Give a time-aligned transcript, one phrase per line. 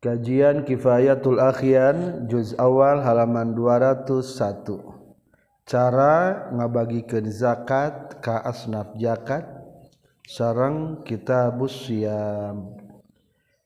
[0.00, 4.80] Kajian Kifayatul Akhian juz awal halaman 201.
[5.68, 9.44] Cara ngabagikan zakat ka asnaf zakat
[10.24, 12.80] sareng kitabus siam.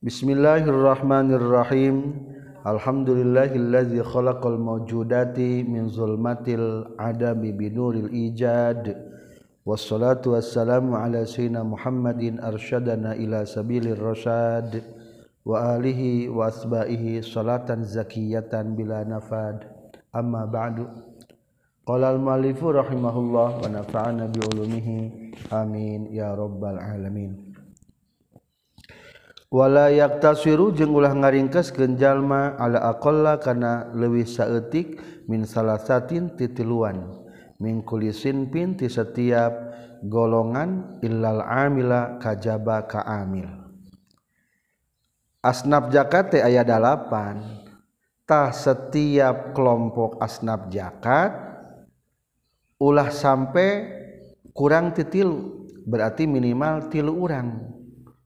[0.03, 2.26] Bismillahirrahmanirrahim.
[2.66, 8.90] Alhamdulillahillazi khalaqal mawjudati min zulmatil adami binuril ijad.
[9.62, 15.04] Wassalatu wassalamu ala sayyidina Muhammadin arsyadana ila sabilir rasyad.
[15.45, 19.69] Wa alihi wa asba'ihi salatan zakiyatan bila nafad.
[20.11, 20.89] Amma ba'du.
[21.84, 24.98] Qala al muallifu rahimahullah wa nafa'ana bi ulumihi.
[25.53, 27.53] Amin ya rabbal alamin.
[29.55, 34.98] Wala yaktasiru jeung ulah ngaringkeskeun jalma ala aqalla kana leuwih saeutik
[35.31, 37.23] min salasatin titiluan
[37.62, 39.55] min kulisin pin ti setiap
[40.11, 43.64] golongan illal amila kajaba ka amil
[45.45, 51.37] asnaf zakat teh aya 8 tah setiap kelompok asnaf zakat
[52.81, 53.92] ulah sampai
[54.56, 57.75] kurang titil berarti minimal tilu orang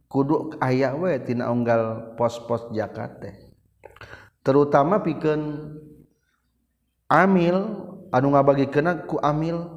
[0.08, 3.34] kudu aya we tina unggal pos-pos zakat teh.
[4.40, 5.74] Terutama pikeun
[7.12, 7.56] amil
[8.08, 9.76] anu ngabagikeunna ku amil.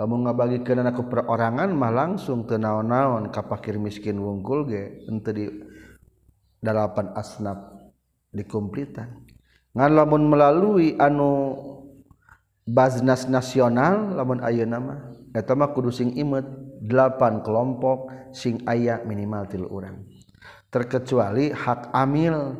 [0.00, 5.44] Lamun ngabagikeunna ku perorangan mah langsung teu naon-naon ka fakir miskin wungkul ge henteu di
[6.62, 7.58] delapan asnaf
[8.30, 9.26] dikumplitan
[9.74, 11.58] ngan lamun melalui anu
[12.64, 14.96] baznas nasional lamun ayeuna nama
[15.34, 16.46] eta mah kudu sing imet
[16.82, 20.02] delapan kelompok sing aya minimal tilu urang.
[20.72, 22.58] Terkecuali hak amil.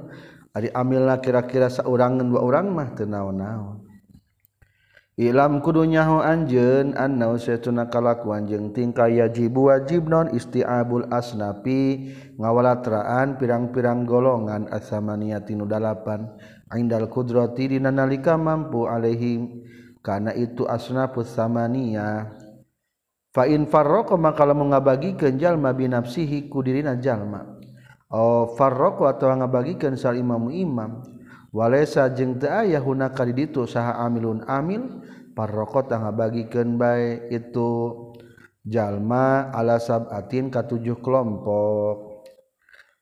[0.53, 3.89] Ari amilna kira-kira saurangan dua orang mah teu naon-naon.
[5.21, 14.09] Ilam kudunya anjeun anna saytuna kalakuan jeung tingkah yajib wajib non isti'abul asnafi ngawalatraan pirang-pirang
[14.09, 16.33] golongan asamania tinu dalapan.
[16.73, 19.61] Indal kudrati dina nalika mampu alaihim
[20.01, 22.33] kana itu asnafus samania.
[23.37, 27.61] Fa in farraqa maka lamun ngabagikeun jalma binafsihi ku dirina jalma.
[28.09, 31.05] Oh farraqa atawa ngabagikeun sal imamu imam
[31.53, 35.05] walesa jeung teu aya hunaka di ditu saha amilun amil
[35.37, 37.71] parrokot tangga bagikeun bae itu.
[38.63, 42.23] Jalma ala sabatin ka tujuh kelompok.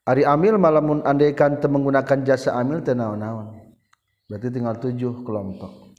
[0.08, 3.60] Ari amil malamun andaikan teu menggunakan jasa amil teu naon-naon.
[4.24, 5.92] Berarti tinggal tujuh kelompok.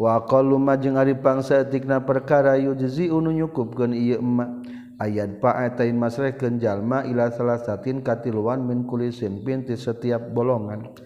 [0.00, 4.50] Wa aqallu ma jeung ari pangsa tikna perkara yujzi unu nyukupkeun ieu emak
[4.98, 10.96] ayat pa'atai masrehkeun jalma ila salasatin katiluan min kulisin pinti setiap bolongan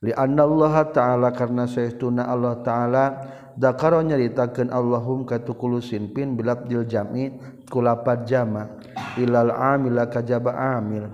[0.00, 3.04] Allah ta'ala karena sayahtuna Allah ta'ala
[3.52, 7.36] dakaro nyaritakeun Allahum katukulu sinpin bilabdil jam'i
[7.68, 8.80] kulapat jama
[9.20, 11.04] ilal amila kajaba amil.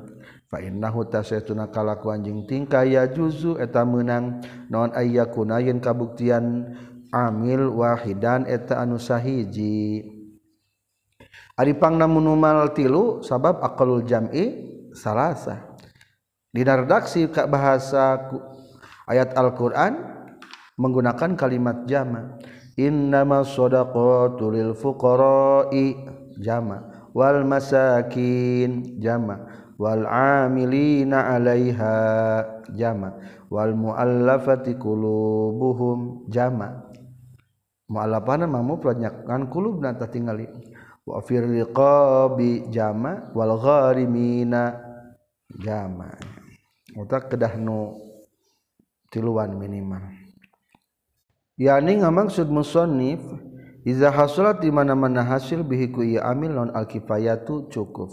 [0.46, 6.70] Fa innahu tasaytuna kalakuan jeung tingkah ya juzu eta meunang naon ayyakuna yen kabuktian
[7.10, 10.06] amil wahidan eta anu sahiji.
[11.58, 12.38] Ari pangnamun
[12.70, 15.74] tilu sabab aqalul jam'i salasa.
[16.54, 18.30] Dina redaksi ka bahasa
[19.06, 20.02] ayat Al-Quran
[20.76, 22.36] menggunakan kalimat jama.
[22.76, 25.96] Innama sodaqatu lil fuqara'i.
[26.36, 27.08] Jama.
[27.16, 29.00] Wal masakin.
[29.00, 29.48] Jama.
[29.80, 31.96] Wal amilina 'alaiha.
[32.76, 33.16] Jama.
[33.48, 36.28] Wal muallafati qulubuhum.
[36.28, 36.84] Jama.
[37.88, 40.44] Muallafana mamu pelanyakan kulubna tah tingali.
[41.08, 43.32] Wa fir riqabi jama.
[43.32, 44.76] Wal gharimina.
[45.48, 46.12] Jama.
[46.92, 48.05] Utak kedah nu
[49.10, 50.02] tiluan minimal.
[51.56, 53.22] Yakni ngamaksud musonif
[53.86, 58.12] iza hasulat di mana-mana hasil bihiku iya amil non alkifayatu cukup.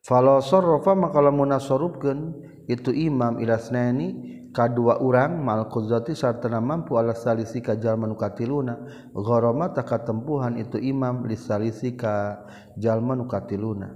[0.00, 2.32] Falau sorrofa maka lamun nasorupkeun
[2.66, 8.80] itu imam ilasnani kadua urang mal qudrati sartana mampu ala salisi ka jalma nu katiluna.
[9.14, 12.42] Gharama takatempuhan itu imam lisalisi ka
[12.80, 13.92] jalma nu katiluna.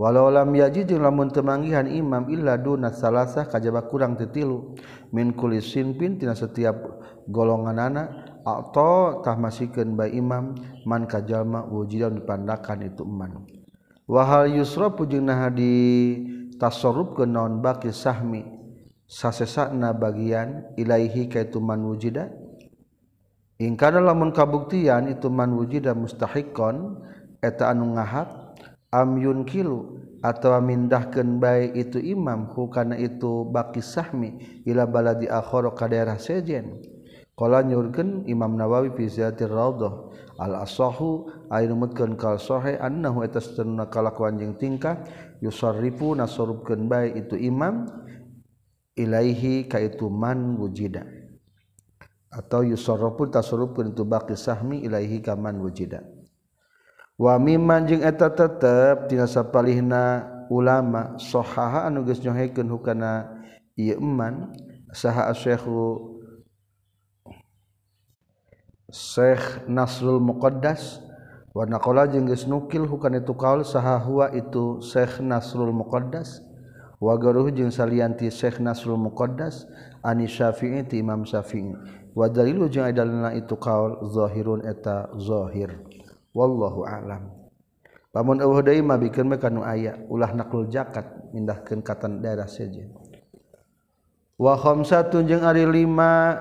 [0.00, 4.72] walau lam yaji jeung lamun teu manggihan imam illa duna salasah kajaba kurang tetilu
[5.12, 6.80] min kulli sinpin tina setiap
[7.28, 10.56] golonganana atau tah masikeun bae imam
[10.88, 13.44] man kajalma wujudan dipandakan itu man
[14.08, 15.76] wahal yusrafu jeung nah di
[16.56, 18.40] tasarruf ke naon baki sahmi
[19.04, 22.30] sasesana bagian ilaihi kaitu man wujida?
[23.60, 27.04] Ingkana lamun kabuktian itu man wujida mustahiqon
[27.44, 28.39] eta anu ngahak
[28.90, 35.72] amyun kilu atau mindahkan baik itu imam ku karena itu baki sahmi ila baladi akhoro
[35.72, 36.82] ka daerah sejen.
[37.40, 43.40] Kala nyurgen Imam Nawawi fi ziyatir raudhah al asahu ayeuna mutkeun kal sahih annahu eta
[43.40, 45.00] satunna kalakuan jeung tingkah
[45.40, 47.88] yusarrifu nasarubkeun bae itu imam
[48.92, 51.08] ilaihi ka itu man wujida.
[52.28, 56.19] Atau yusarrafu tasarrufkeun itu baqi sahmi ilaihi ka man wujida.
[57.20, 63.44] wamimanjing eta tetep tinasapalihna ulama sohaha anuges nyohekeun hukana
[63.76, 64.56] ieu iman
[64.96, 66.16] saha asyekhu
[68.90, 70.98] Syekh Nasrul Muqaddas
[71.54, 76.42] wa naqala jeung geus nukil hukana itu kaul saha huwa itu Syekh Nasrul Muqaddas
[76.98, 79.68] wa garuh jeung salianti Syekh Nasrul Muqaddas
[80.02, 81.76] ani Syafi'i ti Imam Syafi'i.
[82.16, 85.89] Wa dalilu jeung adalna itu kaul zahirun eta zahir.
[86.36, 87.30] wallahu alam.
[88.10, 92.90] Pamun eueuh deui mah bikeun mah kanu aya ulah naklul zakat mindahkeun ka daerah sejen
[94.34, 96.34] wa khamsatun jeung ari lima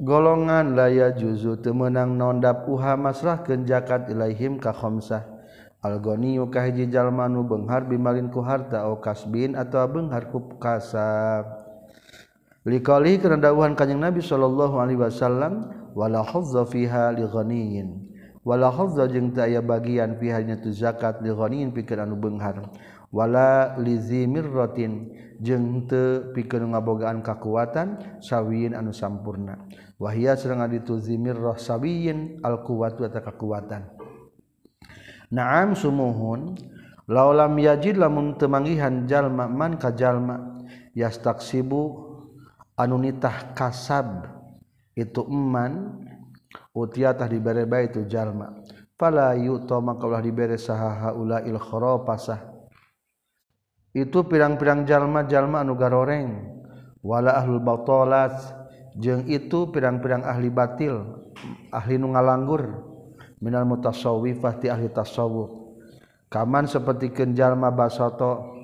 [0.00, 5.36] golongan laya juzu temenang nondap uha masrahkeun zakat ilaihim ka khamsah.
[5.84, 11.46] Algoniyu ka hiji jalma nu beunghar bimalin ku harta au kasbin atawa beunghar ku kasab
[12.66, 18.15] liqali karena dawuhan kanjeng Nabi sallallahu alaihi wasallam wala hazza fiha li ghaniyin
[18.46, 22.70] wala hafza jeung teu aya bagian pihaknya tu zakat li ghanin pikeun anu beunghar
[23.10, 25.10] wala li zimirratin
[25.42, 29.66] jeung teu pikeun ngabogaan kakuatan sawiyin anu sampurna.
[29.96, 33.88] Wahia sareng ditu zimirrah sawiyin al quwwatu eta kakuatan.
[35.32, 36.54] Naam sumuhun
[37.08, 40.60] laulam yajid lamun temanggihan jalma man ka jalma
[40.92, 42.06] yastaksibu
[42.76, 44.28] anu nitah kasab
[44.92, 46.04] itu eman
[46.76, 48.52] utiatah dibereba itu jalma.
[49.00, 52.52] Fala yu'ta makalah dibere saha haula il khurafasah.
[53.96, 56.52] Itu pirang-pirang jalma-jalma anu garoreng.
[57.00, 58.36] Wala ahlul batalat.
[58.96, 61.00] Jeung itu pirang-pirang ahli batil
[61.72, 62.84] ahli nu ngalanggur.
[63.40, 65.64] Minal mutasawwifah ti ahli tasawuf
[66.32, 68.56] kaman seperti jalma basoto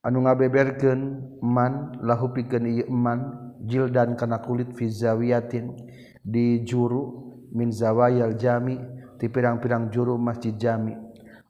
[0.00, 1.00] anu ngabeberkeun
[1.44, 5.76] man lahu pikeun ieu man jildan kana kulit fi zawiyatin.
[6.20, 8.78] di juru min zawayal jami
[9.20, 10.96] di pirang-pirang juru masjid jami.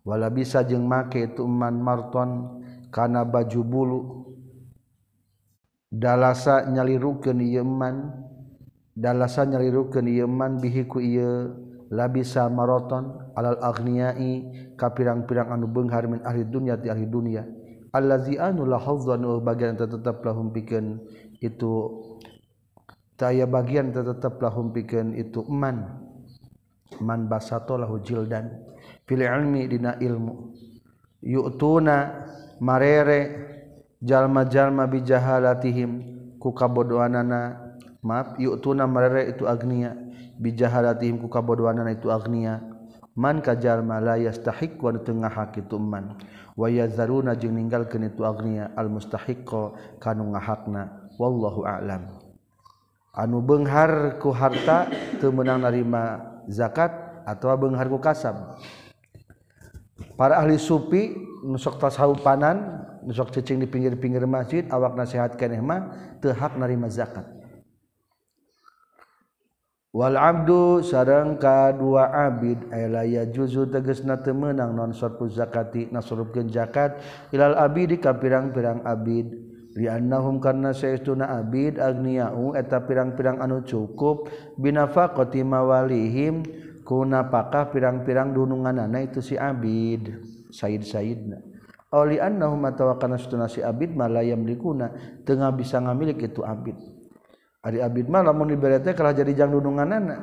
[0.03, 4.01] Wala bisa jeng make itu man marton kana baju bulu.
[5.91, 8.15] Dalasa nyalirukeun yeman
[8.95, 11.35] dalasa nyalirukeun yeman bihiku bihi ieu
[11.91, 14.47] labisa maraton alal agniai
[14.79, 17.43] ka pirang-pirang anu beunghar min ahli dunya ti ahli dunya.
[17.91, 21.03] Allazi anu la hazzan bagian tetep lahum pikeun
[21.43, 21.71] itu
[23.21, 26.09] taya bagian tetep lahum pikeun itu eman
[27.05, 28.49] man basato lahu jildan.
[29.11, 30.55] Ilmi dina ilmu.
[31.21, 32.25] Yuktuna
[32.63, 33.21] marere
[33.99, 35.91] jalma-jalma bijahalatihim
[36.39, 37.75] ku kabodohanana
[38.07, 39.99] maaf yuktuna marere itu agnia.
[40.41, 42.63] Bijahalatihim ku kabodohanana itu agnia.
[43.19, 46.15] Man kajalma la yastahiq wa tengah hak itu man.
[46.55, 48.71] Wa yazaruna jeung ninggalkeun itu agnia.
[48.79, 51.11] Al mustahiqo kanu ngahakna.
[51.19, 52.20] Wallahu a'lam
[53.15, 54.87] anu Bengharku harta
[55.19, 56.91] temenang narima zakat
[57.27, 58.59] atau Bengharku kasab
[60.15, 66.87] para ahli supi nusok tasahupanan nusok cicing di pinggir-pinggir masjid awak nasihat kenehma tehak narima
[66.93, 67.25] zakat.
[69.91, 77.03] Wal abdu sarang kadua abid ayla juzu tegesna temenang non sorpu zakati nasurupkeun zakat.
[77.35, 79.50] Ilal abidi ka pirang-pirang abid.
[79.71, 84.27] Riannahum karena sayauna Abid Agniau eta pirang-pirang anu cukup
[84.59, 86.43] binafa kotimawalihim
[86.83, 90.11] kuna pakah pirang-pirang dunungan anak itu si Abid
[90.51, 91.39] Said Saidna
[91.91, 94.91] Oli oh, annahum atawa kana sayauna si Abid malayam likuna
[95.27, 96.79] tengah bisa ngamilik itu Abid.
[97.67, 100.21] Ari Abid mah lamun dibere teh kalah jadi jang dunungan anak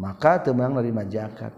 [0.00, 1.52] maka temang nerima zakat.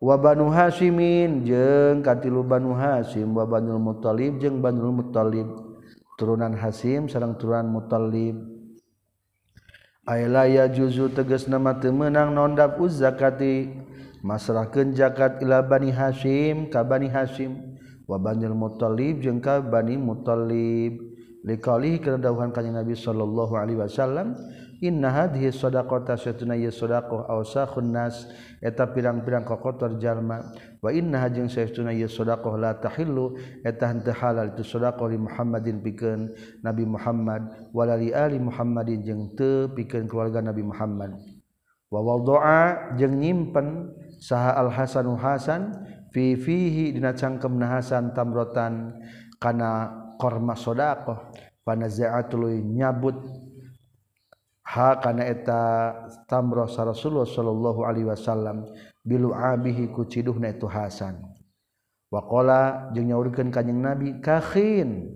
[0.00, 5.69] Wa Banu Hasimin jeung katilu Banu Hasim wa Banul Muthalib jeung Banul Muthalib
[6.20, 8.36] turunan Hasim sareng turunan Muthalib
[10.04, 13.88] Aila ya juzu teges nama temenang nondap uz zakati.
[14.20, 17.56] Masrahkeun zakat ila Bani Hasyim ka Bani Hasyim
[18.04, 21.00] wa Banil Muthalib jeung ka Bani Muthalib
[21.40, 24.36] liqali kana dawuhan kanjeng Nabi sallallahu alaihi wasallam
[24.80, 28.28] inna hadhihi shadaqata satuna ya sadaqah aw sakhun nas
[28.60, 30.40] eta pirang-pirang kokotor jalma.
[30.80, 35.84] Wa inna jeung satuna ya sadaqah la tahillu eta henteu halal itu sadaqah li Muhammadin
[35.84, 36.32] pikeun
[36.64, 41.16] Nabi Muhammad wala li ali Muhammadin jeung teu pikeun keluarga Nabi Muhammad.
[41.92, 45.74] Wa wadaa jeung nyimpen saha Al Hasanu Hasan
[46.14, 48.96] fi fihi dina cangkem Hasan tamrotan
[49.36, 51.32] kana korma sadaqah
[51.66, 53.16] panazaatul nyabut
[54.70, 55.62] ha kana eta
[56.30, 58.70] tamroh Rasulullah sallallahu alaihi wasallam
[59.02, 61.18] bilu abihi ku ciduhna itu Hasan.
[62.10, 65.14] Waqala jeung nyaurkeun kanjing Nabi kakhin.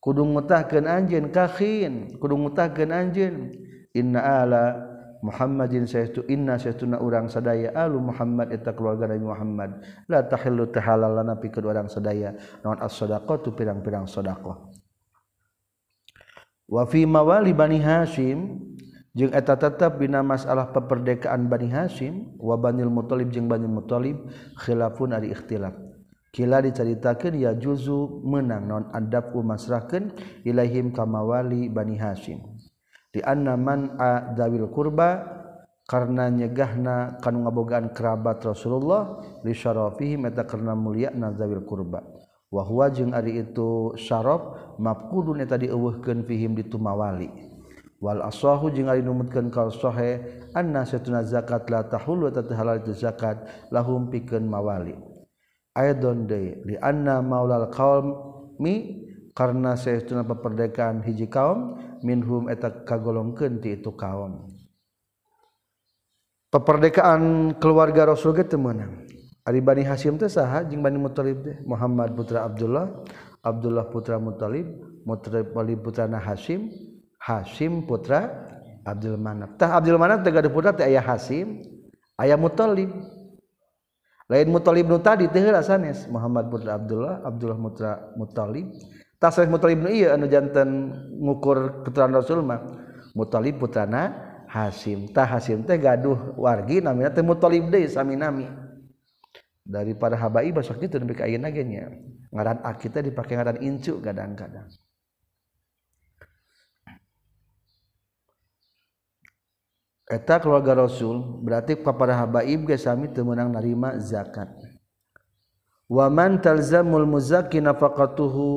[0.00, 2.16] Kudu ngutahkeun anjeun kakhin.
[2.20, 3.34] Kudu ngutahkeun anjeun
[3.96, 4.64] inna ala
[5.18, 9.70] Muhammadin saytu inna saytuna urang sadaya alu Muhammad eta keluarga Nabi Muhammad.
[10.08, 12.36] La tahillu tahalal lana pikeun urang sadaya.
[12.64, 14.67] Naon as-shadaqatu pirang-pirang sedekah
[16.68, 18.60] wafi mawali Bani Hasyim
[19.16, 24.28] jeung eta tetap bina masalah peperdekaan Bani Hasyim wa Banil Muthalib jeung Banil Muthalib
[24.60, 25.88] khilafun ari ikhtilaf
[26.32, 30.12] kila diceritakeun ya juzu menang non adab umasrahkeun
[30.44, 32.44] ilaihim kamawali Bani Hashim.
[33.08, 33.96] di anna man
[34.36, 35.24] dawil kurba
[35.88, 42.04] karena nyegahna kanu ngabogaan kerabat Rasulullah li syarafihi meta karena mulia na nazawil kurba
[42.48, 47.28] wahwa jeung ari itu syaraf mafqudun eta dieuweuhkeun fihim di tumawali
[47.98, 52.94] wal asahu jeung ari numutkeun kal sahih anna satuna zakat la tahulu eta halal itu
[52.94, 53.42] zakat
[53.74, 54.94] lahum pikeun mawali.
[55.74, 59.02] Aidon de li anna maulal qaumi
[59.34, 64.46] karena saytuna peperdekaan hiji kaum minhum eta kagolongkeun ti itu kaum.
[66.48, 69.07] Peperdekaan keluarga rasul ge teu meunang.
[69.48, 71.56] Ari Bani Hasyim teh saha jeung Bani Muthalib teh?
[71.64, 73.00] Muhammad putra Abdullah
[73.40, 74.68] Abdullah putra Muthalib
[75.08, 76.68] Muthalib putra Hasyim
[77.16, 78.28] Hasyim putra
[78.84, 81.64] Abdul Manaf tah Abdul Manaf teh gaduh putra teh aya Hasyim
[82.20, 82.92] aya Muthalib
[84.28, 87.90] lain Muthalib nu tadi teh heula sanes Muhammad putra Abdullah Abdullah putra
[88.20, 88.68] Muthalib
[89.16, 90.92] tah sanes Muthalib nu ieu anu janten
[91.24, 92.60] ngukur keturunan Rasul mah
[93.16, 94.12] Muthalib putrana
[94.44, 98.67] Hasyim tah Hasyim teh gaduh wargi namina teh Muthalib deui sami-nami.
[99.68, 101.92] Daripada habai nepi ka ayeuna ge nya
[102.32, 104.68] ngaran akid teh dipake ngaran incu kadang-kadang.
[110.08, 114.48] Eta keluarga Rasul berarti kepada habaib ge sami teu meunang narima zakat.
[115.84, 118.48] Wa man talzamul muzakki nafaqatuhu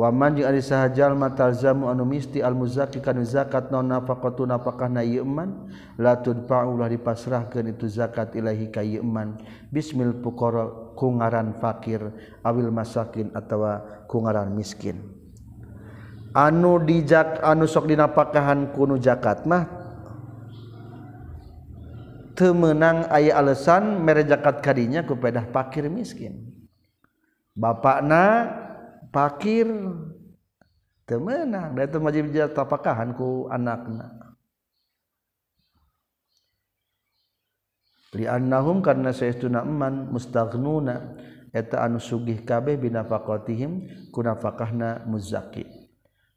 [0.00, 5.04] waman jeung ari sahajalma talzamu anu misti al muzaki kana zakat non nafaqatu nafaqah na
[5.04, 5.68] yeman
[6.00, 9.36] la tunfa'u dipasrahkeun itu zakat ilahi ka yeman
[9.68, 12.00] bismil fuqara ku ngaran fakir
[12.40, 14.96] awil masakin atawa ku ngaran miskin.
[16.32, 19.66] Anu dijak anu sok dinapakahan kunu zakat mah?
[22.38, 26.56] Teu meunang aya alasan mere zakat kadinya ku pedah fakir miskin.
[27.52, 28.46] Bapakna
[29.10, 29.66] pakir
[31.04, 32.24] temenang dan itu wajib
[32.54, 34.34] tapakahan ku anakna.
[38.10, 41.14] Li annahum karena saestuna eman mustaghnuna
[41.54, 45.66] eta anu sugih kabeh binafaqatihim kunafaqahna muzaki.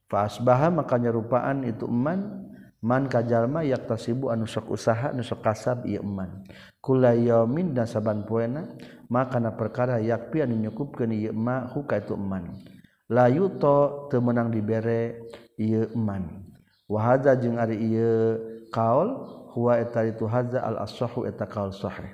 [0.05, 5.85] Fa asbaha maka nyerupaan itu eman man kajalma yaktasibu anu sok usaha anu sok kasab
[5.89, 6.45] ieu eman.
[6.83, 8.67] kula yaumin dan saban poena
[9.07, 12.59] maka na perkara yakpi anu nyukupkeun ieu ma huka itu eman.
[13.07, 16.43] La yuto teu meunang dibere ieu eman.
[16.91, 18.35] Wa hadza jeung ari ieu
[18.67, 19.15] kaul
[19.55, 22.11] huwa eta itu hadza al ashahu eta kaul sahih.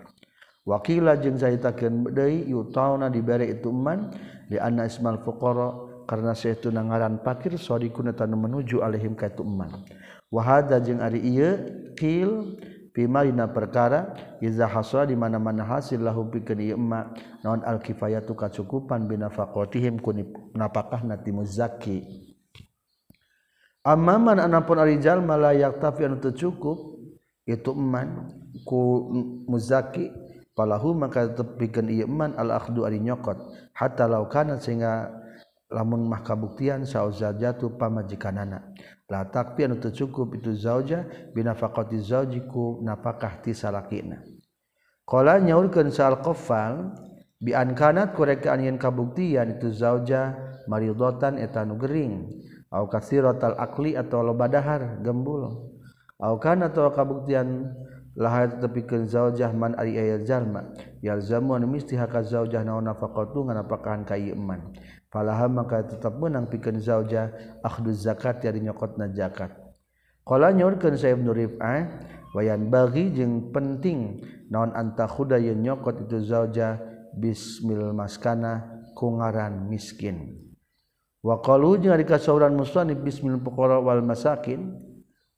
[0.70, 4.14] Wakila jeung zaitakeun deui yutauna dibere itu eman
[4.54, 9.74] li anna ismal fuqara karena saytuna ngaran fakir sadiqun eta menuju alaihim ka itu eman.
[10.30, 11.58] Wa hadza jeung ari ieu
[11.98, 12.60] qil
[13.00, 14.12] Pimalina perkara
[14.44, 17.16] iza hasra di mana-mana hasil lahu pikeun ieu emma
[17.48, 20.12] naon al kifayatu kacukupan binafaqatihim ku
[20.52, 22.04] napakah nati muzaki.
[23.88, 27.00] Amman anapun ari jalma la yaktafi anu teu cukup
[27.48, 28.36] itu eman
[28.68, 29.08] ku
[29.48, 30.12] muzaki
[30.52, 33.40] falahu maka tetep pikeun ieu eman al akhdu ari nyokot.
[33.80, 34.12] Hatta
[34.60, 35.19] sehingga
[35.70, 38.74] lamun mah kabuktian sauzajatu pamajikanana.
[39.10, 44.22] La takpian untuk cukup itu zauja binafaqati zaujiku napakah ti salakina.
[45.06, 46.94] Qala nyaurkeun sal qaffal
[47.42, 50.38] bi an kanat kurekaan yen kabuktian itu zauja
[50.70, 52.30] maridotan eta nu gering.
[52.70, 55.74] Au katsiratal akli atau lobadahar gembul.
[56.22, 57.74] Au kana atau kabuktian
[58.20, 64.04] lahat tepikeun zaujah man ari aya jalma yalzamu an misti hakaz zaujah naon nafaqatu nganapakahan
[64.04, 64.76] ka ieu man
[65.10, 67.34] falaha maka tetap menang pikeun zauja
[67.66, 69.52] akhdu zakat ya nyokotna zakat.
[70.26, 72.06] Qala nyorkeun saya Ibnu Rif'ah
[72.38, 74.22] wayan bagi jeung penting
[74.54, 76.78] naon anta khuda yen nyokot itu zauja
[77.18, 80.38] bismil maskana kungaran miskin.
[81.26, 84.78] Wa qalu jeung ari kasauran musannif bismil fuqara wal masakin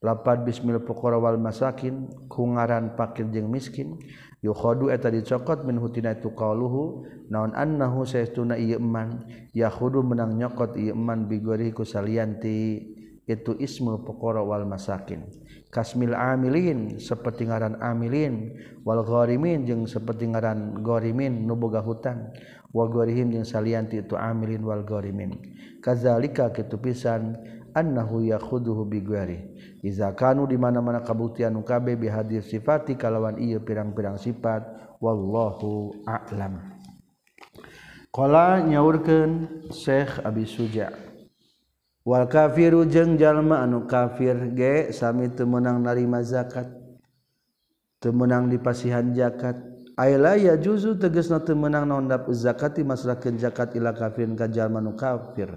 [0.03, 3.95] lapad bismil fuqara wal masakin kungaran fakir jeung miskin
[4.41, 9.25] yukhodu eta dicokot min hutina itu qauluhu naon annahu saestuna ieu eman.
[9.53, 12.81] Yakhudu menang nyokot ieu eman bigori ku salianti
[13.29, 15.29] itu ismu perkara wal masakin.
[15.71, 18.57] Kasmil amilin seperti ngaran amilin.
[18.83, 22.33] Wal gharimin jeung seperti ngaran gharimin nu boga hutang
[22.71, 25.37] wa gharihim jeung salianti itu amilin wal gharimin.
[25.79, 27.37] Kazalika kitu pisan
[27.73, 29.39] annahu yakhuduhu bigwari.
[29.81, 34.67] Iza kanu di mana-mana kabuktian kabe bi hadir sifati kalawan ieu pirang-pirang sifat
[34.99, 36.59] wallahu a'lam.
[38.11, 40.91] Qala nyaurkeun Syekh Abi Suja.
[42.03, 46.67] Wal kafiru jeung jalma anu kafir ge sami teu meunang narima zakat
[48.01, 49.70] teu meunang dipasihan zakat
[50.01, 54.81] Ayla ya juzu teges na teu meunang naondap zakati masrakeun zakat ila kafirin ka jalma
[54.81, 55.53] nu kafir.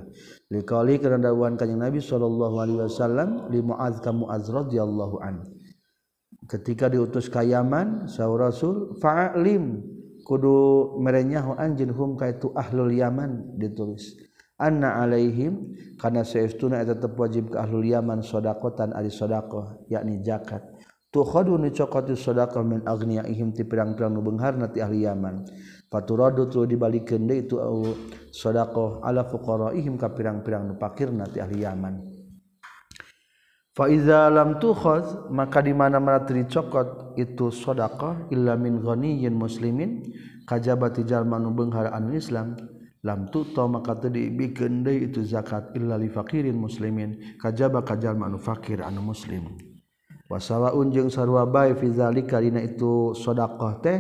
[0.53, 5.49] Liqauli karena dawuhan kanjing Nabi sallallahu alaihi wasallam li Muaz ka Muaz radhiyallahu an.
[6.45, 9.81] Ketika diutus ka Yaman Rasul fa'alim
[10.29, 14.13] kudu merenyahu anjeun hum ka itu ahlul Yaman ditulis.
[14.61, 20.74] Anna alaihim kana saestuna eta tetep wajib ka ahlul Yaman sedaqatan ari sedekah yakni zakat
[21.15, 25.47] tukhadu ni cokot sedekah min agniyaihim ti pirang-pirang nu beungharna ti ahli Yaman.
[25.87, 27.55] Faturadu tu dibalikeun deui itu
[28.35, 31.95] sedekah ala fuqaraihim ka pirang-pirang nu fakirna ti ahli Yaman.
[33.75, 38.83] Fa iza lam tukhaz maka di mana-mana teu dicokot itu sedekah illa min
[39.39, 40.03] muslimin
[40.51, 42.59] kajabati jalma nu anu Islam
[43.07, 48.31] lam tuto maka teu dibikeun deui itu zakat illa li faqirin muslimin kajaba ka jalma
[48.39, 49.74] fakir anu muslim
[50.31, 53.99] wasawa unjung sarwa bay fizali karina itu sodakoh teh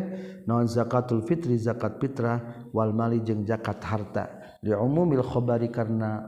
[0.48, 4.24] non zakatul fitri zakat fitrah wal mali jeng zakat harta.
[4.64, 6.24] Li umumil khobari karena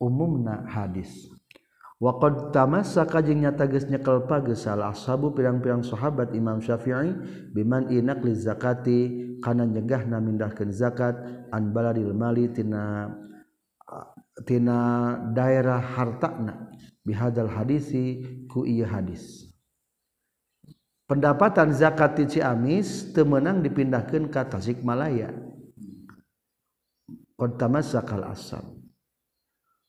[0.00, 1.28] umumna hadis.
[1.98, 7.10] Waqad tamassaka jeung nyata geus nyekel pageus al ashabu pirang-pirang sahabat Imam Syafi'i
[7.50, 9.00] biman inak li zakati
[9.42, 11.18] kana nyegahna mindahkeun zakat
[11.50, 13.10] an baladil mali tina
[14.44, 16.72] tina daerah hartana.
[17.04, 19.48] Bihadal hadisi ku iya hadis.
[21.08, 25.32] Pendapatan zakat di Ciamis temenang dipindahkan ke Tasikmalaya
[27.38, 28.82] pertama zakal asam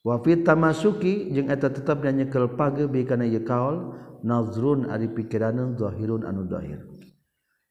[0.05, 6.23] wafit tamasuki jeung eta tetap nyanyekel page bi kana ieu kaol nazrun ari pikiranun zahirun
[6.23, 6.88] anu zahir.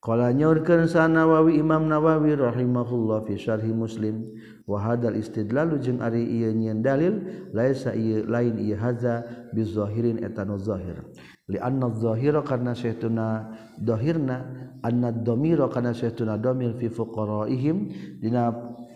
[0.09, 4.25] Qala nyaurkeun sanawawi Imam Nawawi rahimahullah fi syarhi Muslim
[4.65, 7.21] wa hadal istidlalu jeung ari ieu nyieun dalil
[7.53, 11.05] laisa ieu lain ieu hadza bizahirin eta nu zahir.
[11.53, 13.53] Li anna zahira karna syaituna
[13.85, 14.49] zahirna
[14.81, 17.93] anna dhamira karna syaituna dhamir fi fuqaraihim
[18.25, 18.49] dina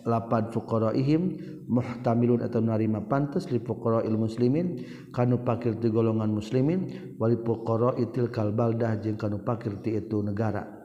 [0.09, 1.37] lapad fuqaraihim
[1.69, 4.81] muhtamilun atau narima pantas li fuqara'il muslimin
[5.13, 6.89] kanu pakir ti golongan muslimin
[7.21, 10.82] wali fuqara'itil kalbaldah jeung kanu pakir ti itu negara.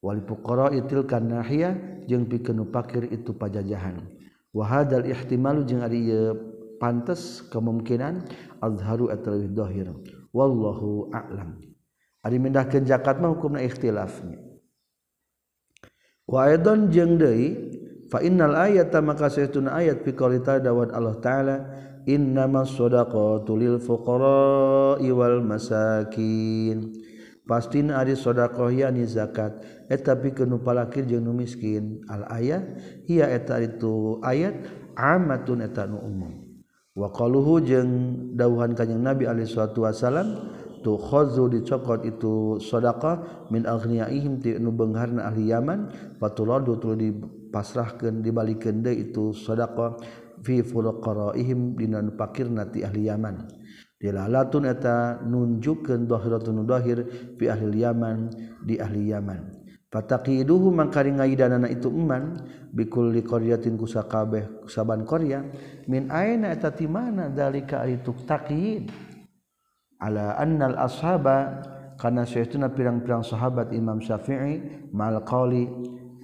[0.00, 4.00] Wali fuqara'i tilkan nahiyah jeung pikeun pakir itu pajajahan.
[4.50, 6.10] Wa hadzal ihtimalu jeung ari
[6.80, 8.26] pantas kemungkinan
[8.58, 9.92] azharu atau dhahir
[10.34, 11.60] wallahu a'lam.
[12.20, 14.40] Ari mindahkeun zakat mah hukumna ikhtilafnya.
[16.28, 17.80] Wa aidan jeung deui
[18.18, 21.56] innal ayat maka saytuna ayat fi qouli dawad Allah taala
[22.10, 26.90] innamas shadaqatu lil fuqara'i wal masakin
[27.50, 29.58] pastina ari sodaqohyani zakat.
[29.90, 32.06] Eh, eta pikeun palakir jeung nu miskin.
[32.06, 32.62] Al ayat
[33.10, 34.54] ieu eta itu ayat
[34.94, 36.46] amatun eta nu umum.
[36.94, 37.90] Wa qaluhu jeung
[38.38, 40.54] dawuhan kanjing Nabi alaihi salatu wasalam
[40.86, 45.90] tu khazu dicokot itu sedekah min aghniyaihim ti nu beungharna ahli Yaman
[46.22, 49.98] patuladu tuluy dipasrahkeun dibalikeun deui itu sedekah
[50.40, 53.59] fi fuqaraihim dina nu pakirna ti ahli Yaman.
[54.00, 57.04] Dilalatun eta nunjukkeun dhahiratun dhahir
[57.36, 58.18] fi ahli Yaman
[58.64, 59.60] di ahli Yaman.
[59.90, 62.38] Fataqiduhu mangkari ngaidanana itu eman
[62.70, 65.42] bikulli qaryatin kusakabeh saban qarya
[65.90, 68.86] min aina eta ti mana dalika itu taqid
[69.98, 71.58] ala annal ashaba
[71.98, 75.66] kana saytuna pirang-pirang sahabat Imam Syafi'i mal qauli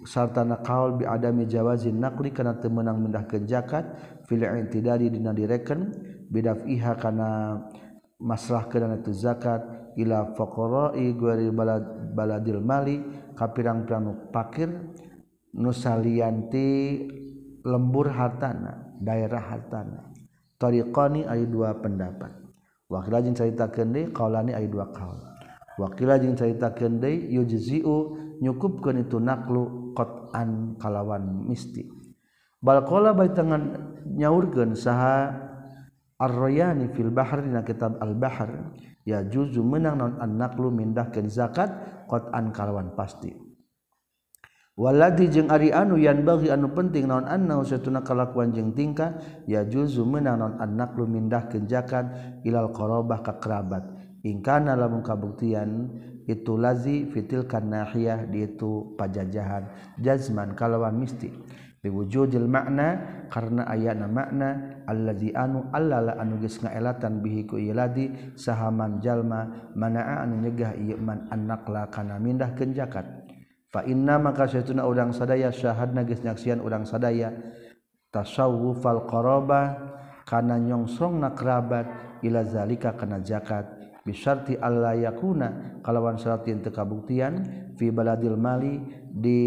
[0.07, 3.85] sartana kaul bi adami jawazin naqli kana teu meunang mendahkeun zakat
[4.31, 5.91] fil i'tidali dina direken
[6.31, 7.62] bidafiha kana
[8.21, 9.62] masrah kana tu zakat.
[9.97, 13.01] Ila faqara'i ghairi balad baladil mali
[13.33, 14.69] ka pirang-pirang pakir
[15.57, 17.01] nusalianti
[17.65, 20.12] lembur hartana daerah hartana.
[20.61, 22.29] Tariqani aya dua pendapat.
[22.93, 25.19] Wakila jeung caritakeun deui qaulani aya dua kaul
[25.81, 27.97] wakila jeung caritakeun deui yujzi'u
[28.45, 31.89] nyukupkeun itu naklu qat'an kalawan misti.
[32.61, 35.46] Bal qala bait tangan nyaurkeun saha
[36.17, 38.73] ar-rayani fil bahr dina kitab al-bahr
[39.05, 41.69] ya juzu menang non an-naqlu mindahkeun zakat
[42.09, 43.33] qat'an kalawan pasti.
[44.77, 49.17] Waladi jeung ari anu yan bagi anu penting naon anna satuna kalakuan jeung tingkah
[49.49, 52.09] ya juzu menang non an-naqlu mindahkeun zakat
[52.45, 53.85] ilal qarabah ka kerabat.
[54.27, 55.93] Ingkana lamun kabuktian
[56.27, 59.71] itu lazi fitil kanahiyah di itu pajajahan
[60.03, 61.31] jazman kalawan mistik
[61.87, 68.99] biwujudil makna karena ayana makna allazi anu allala anu geus ngaelatan bihi ku iladi sahaman
[68.99, 73.07] jalma manaa anu nyegah ieu man annaqla kana mindahkeun jakat
[73.70, 77.31] fa inna maka saytuna urang sadaya syahadna geus nyaksian urang sadaya
[78.11, 79.94] tasawwufal qaraba
[80.27, 81.87] kana nyongsongna kerabat
[82.27, 83.64] ila zalika kana zakat.
[84.07, 87.42] Bisyarti alla yakuna kalawan syarat teu kabuktian
[87.75, 88.79] fi baladil mali
[89.11, 89.42] di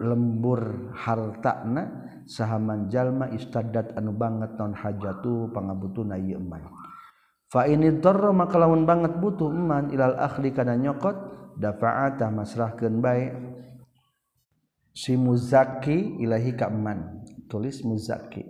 [0.00, 6.64] lembur hartakna sahaman jalma istadat anu banget non hajatu pangabutuna ieu eman
[7.52, 11.16] fa ini darra maka lamun banget butuh eman ilal akhli kana nyokot
[11.60, 13.26] dafa'ata masrahkeun bae.
[14.90, 18.42] Si muzaki ilahi ka eman tulis muzaki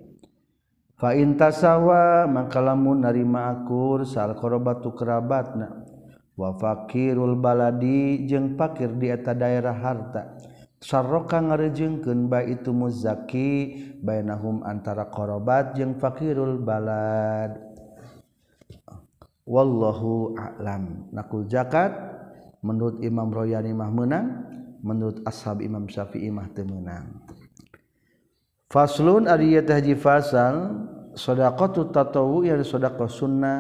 [1.37, 5.85] tasawa makalamun narimakur salqobatu kerabatna.
[6.41, 10.41] Wafakirul baladi jeung pakir dieta daerah harta
[10.81, 13.51] sarroka ngarejengkeun ba itu muzaki
[14.01, 17.61] bainahum antara qarabat jeung fakirul balad.
[19.45, 21.11] Wallahu a'lam.
[21.13, 21.93] Nakul zakat
[22.65, 24.27] menurut Imam Royani mah menang
[24.81, 27.21] menurut ashab Imam Syafi'i mah teu menang
[28.71, 30.87] faslun ari haji fasal
[31.19, 33.59] sedekah tatawwu yang sedekah sunnah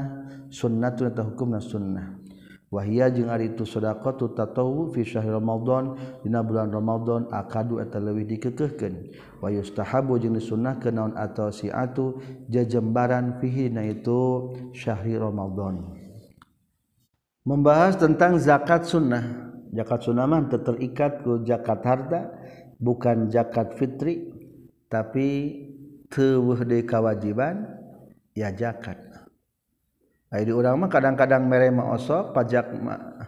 [0.48, 2.19] sunnatun eta hukumna sunnah.
[2.70, 5.98] Wahia jeung ari itu shadaqatu tatawu fi syahr ramadan.
[6.22, 9.12] Dina bulan ramadan akadu eta leuwih dikekehkeun.
[9.42, 15.82] Wa yustahabu jeung disunnahkeun naon atau siatu jajembaran fihi na itu syahri ramadan.
[17.44, 19.52] Membahas tentang zakat sunnah.
[19.74, 22.30] Zakat sunnah mah terikat ku zakat harta
[22.80, 24.32] bukan zakat fitri
[24.90, 25.28] tapi
[26.10, 27.78] de kawajiban
[28.34, 29.09] ya zakat
[30.30, 33.18] di orang mah kadang-kadang mere mah osok pajak mah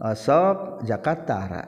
[0.00, 1.64] osok jakat tara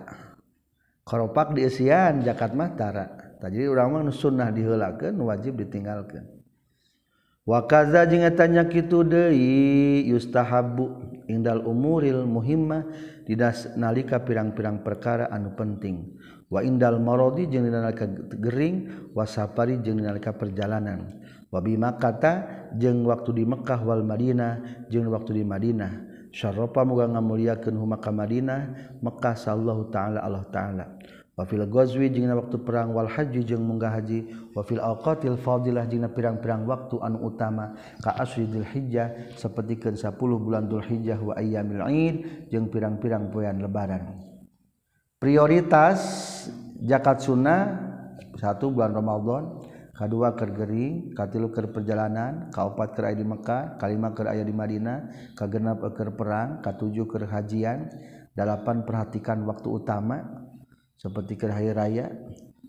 [1.05, 3.07] koropak di isian jakat mah tara.
[3.43, 6.25] Jadi orang mah sunnah diheulakeun wajib ditinggalkan
[7.43, 12.87] wa kaza jeung eta nya kitu deui yustahabu indal umuril muhimmah
[13.27, 16.17] didas nalika pirang-pirang perkara anu penting.
[16.53, 18.07] Wa indal maradi jeung dina nalika
[18.41, 21.22] gering wa safari jeung nalika perjalanan.
[21.53, 26.11] wabi makata jeng waktu di Mekkah wal Madinah jeng waktu di Madinah.
[26.33, 28.73] Syaropa muga ngamuliakeun huma ka Madinah
[29.05, 30.85] Mekkah sallallahu taala Allah taala.
[31.33, 34.53] Wafil Gozwi jingna waktu perang wal haji jeung munggah haji.
[34.53, 37.73] Wafil awqatil fadilah jingna pirang-pirang waktu anu utama.
[38.05, 43.65] Ka asri dzul hijjah sapertikeun 10 bulan dzul hijjah wa ayyamil id jeung pirang-pirang poean
[43.65, 44.21] lebaran.
[45.21, 46.01] Prioritas
[46.85, 47.81] zakat sunnah
[48.37, 49.62] satu bulan Ramadan.
[50.03, 55.87] Kedua kergering katilu ker perjalanan kaopat ker di Mekah kalima ker aya di Madinah kagenap
[55.95, 57.87] ker perang katujuh ker hajian
[58.35, 60.43] delapan perhatikan waktu utama
[60.99, 62.11] seperti ker hari raya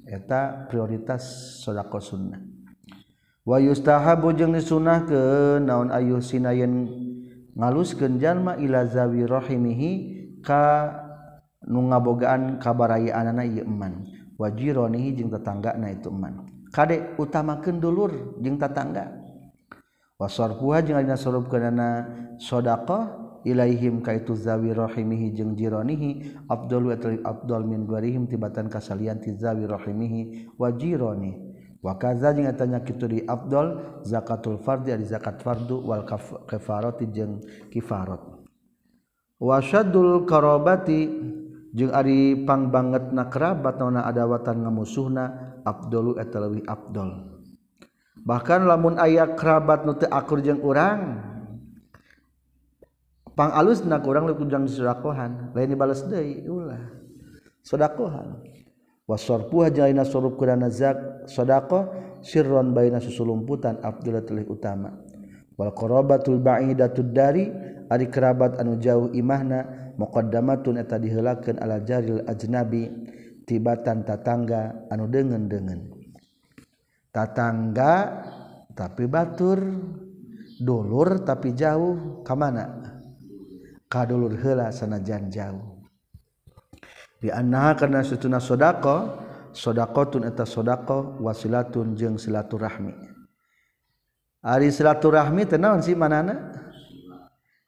[0.05, 1.25] eta prioritas
[1.65, 2.37] sodako sunnah.
[3.43, 5.21] Wa yustahabu jeung disunah ke
[5.57, 6.85] naon ayu sinayen
[7.57, 9.91] ngaluskeun jalma ila zawi rahimihi
[10.45, 10.95] ka
[11.65, 16.42] ngabogaan kabaraya anakman wajironihi tetangga na ituman
[16.73, 19.13] Kadek utama dulur jeng tatangga.
[20.17, 21.89] Wasarfuha jeung adina sorupkeunana
[22.41, 23.05] sodako
[23.45, 29.69] ilaihim kaitu zawi rahimihi jeng jironihi abdul atli abdul min dwarihim tibatan kasalian ti zawi
[29.69, 31.53] rahimihi wa jironi.
[31.83, 32.49] Wa kaza jeung
[33.05, 36.09] di abdul zakatul fardi adi zakat fardu wal
[36.49, 37.37] kafarati jeng
[37.69, 38.41] kifarot.
[39.37, 41.05] Wasyadul karobati
[41.69, 47.11] jeung ari pangbanget na kerabat nona adawatan ngamusuhna Abdul etetawi Abdul.
[48.23, 51.19] Bahkan lamun ayah kerabat nuti akur jeng orang
[53.33, 56.79] pang alus na kurang lu kujang sodakohan lain dibalas deh ulah
[57.65, 58.39] sodakohan.
[59.03, 61.91] Wasorpu hajalina sorup kurana zak sodako
[62.23, 64.95] sirron bayna susulumputan Abdullah telih utama.
[65.59, 67.51] Wal korobatul ba'idatud dari
[67.91, 72.87] ari kerabat anu jauh imahna muqaddamatun eta dihelakeun ala jaril ajnabi.
[73.43, 75.93] tibatan tatangga anu dengen dengen
[77.13, 77.93] tatangga
[78.73, 79.61] tapi batur
[80.57, 82.65] dulur tapi jauh ke mana?
[83.85, 85.85] Ka dulur heula sanajan jauh.
[87.21, 89.21] Di annaha karena setuna sodako
[89.53, 92.91] sodakotun eta sodako wasilatun jeng silaturahmi.
[94.43, 96.51] Ari silaturahmi tenawan sih manana?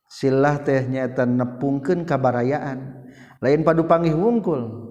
[0.10, 3.06] Silah tehnya eta nepungkeun kabarayaan.
[3.40, 4.85] Lain padu panggih wungkul.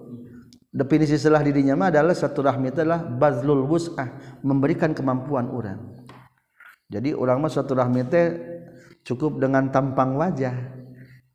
[0.75, 5.79] definisi selah dirinya mah adalah satu rahmi adalah bazlul wus'ah memberikan kemampuan orang.
[6.91, 8.35] Jadi orang mah satu rahmi teh
[9.07, 10.53] cukup dengan tampang wajah.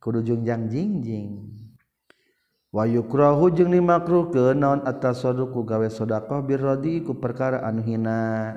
[0.00, 1.48] Kudu jungjang jingjing.
[2.70, 8.54] Wa yukrahu jeung dimakruhkeun naon at-tasadduqu gawe sedekah birradi ku perkara anu hina.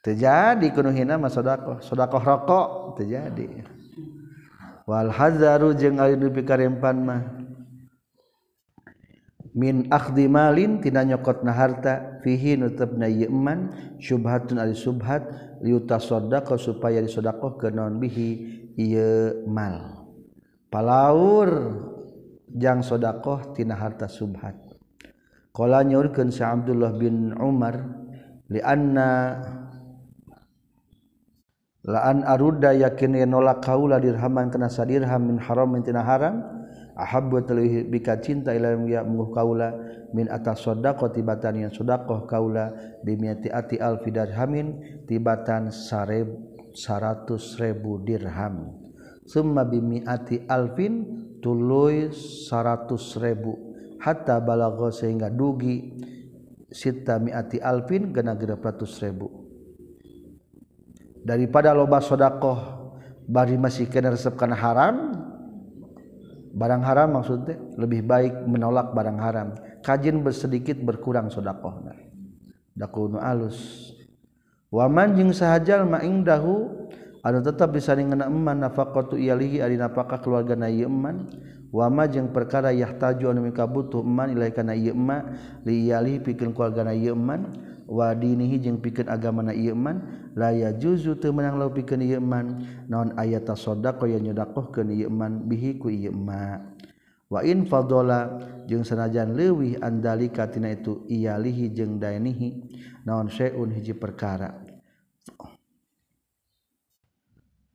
[0.00, 2.68] Teu jadi kudu hina mah sedekah sedekah rokok
[3.00, 3.66] teu jadi.
[4.88, 7.39] Wal hazaru jeung ari nepi karempan mah.
[9.54, 15.26] min akhdi malin tina nyokot na harta fihi nutupna yeman syubhatun ali subhat
[15.64, 18.28] liuta sodako supaya disedekah ke non bihi
[18.78, 20.06] ieu mal.
[20.70, 21.50] Palaur
[22.54, 24.70] jang sedekah tina harta subhat
[25.50, 27.74] Kala nyaurkeun sa Abdullah bin Umar
[28.54, 29.42] li anna
[31.82, 36.59] la an aruda yakin nolak kaula dirhaman kana sadirham min haram min tina haram
[37.88, 38.52] bika cinta
[39.32, 39.68] kaula
[40.12, 42.72] min atas sodaqoh tibatan yang sudaqoh kaula
[43.06, 46.28] bimiati-ati alfidar hamin tibatan sareb
[46.74, 48.74] 100 ribu dirham.
[49.26, 51.06] Summa bimiati alfin
[51.38, 53.52] tuluy 100 ribu.
[54.00, 55.92] Hatta balago sehingga dugi
[56.70, 59.28] sita miati alfin gena ratus ribu.
[61.20, 62.58] Daripada loba sodakoh
[63.28, 64.96] bari masih kena resepkan haram
[66.50, 67.56] barang haram maksudnya?
[67.78, 69.48] Lebih baik menolak barang haram.
[69.80, 71.80] Kajin bersedikit berkurang sodakoh
[72.76, 73.90] dakunu alus.
[74.70, 76.70] Waman jing sahajal ma'ing dahu
[77.26, 81.26] anu tetap bisa ngena eman nafaqatu iyalihi ari napakah keluarga na ieu eman.
[81.70, 86.54] Wama jeung perkara yahtaju anu mika butuh eman ilahi kana ieu ema li iyalihi pikeun
[86.54, 87.50] keluarga na ieu eman.
[87.90, 92.22] Wa dinihi jeung pikeun agama na ieu eman la yajuzu teu meunang law pikeun ieu
[92.22, 96.62] eman naon aya tasaddaq yang nyodakohkeun ieu eman bihi ku ieu emak
[97.26, 98.38] wa in fadala
[98.70, 102.70] jeung sanajan leuwih andalika tina itu iyalihi jeung dainihi.
[103.00, 104.60] Naon syai'un hiji perkara.